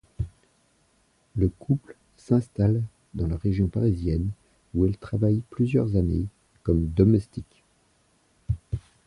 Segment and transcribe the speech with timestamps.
[1.35, 2.81] Le couple s'installe
[3.13, 4.31] dans la région parisienne
[4.73, 6.25] où elle travaille plusieurs années
[6.63, 7.63] comme domestique.